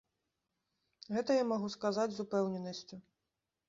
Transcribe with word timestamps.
Гэта 1.17 1.31
я 1.37 1.45
магу 1.53 1.71
сказаць 1.77 2.09
з 2.17 2.27
упэўненасцю. 2.27 2.95